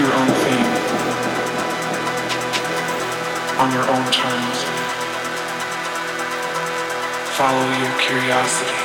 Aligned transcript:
your 0.00 0.14
own 0.16 0.32
thing 0.48 0.64
on 3.60 3.68
your 3.68 3.84
own 3.84 4.06
terms. 4.08 4.58
Follow 7.36 7.68
your 7.76 7.92
curiosity 8.00 8.80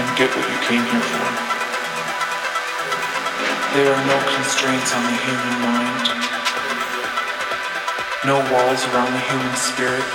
and 0.00 0.06
get 0.16 0.32
what 0.32 0.48
you 0.48 0.58
came 0.64 0.84
here 0.88 1.04
for. 1.12 1.28
There 3.76 3.92
are 3.92 4.04
no 4.08 4.18
constraints 4.32 4.96
on 4.96 5.02
the 5.04 5.16
human 5.28 5.56
mind, 5.60 6.06
no 8.24 8.40
walls 8.48 8.80
around 8.88 9.12
the 9.12 9.24
human 9.28 9.56
spirit. 9.56 10.08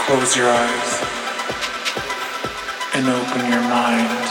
Close 0.00 0.34
your 0.34 0.48
eyes 0.48 0.90
and 2.94 3.06
open 3.06 3.52
your 3.52 3.60
mind. 3.68 4.23